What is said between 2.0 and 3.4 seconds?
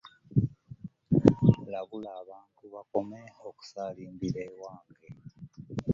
abantu bakomye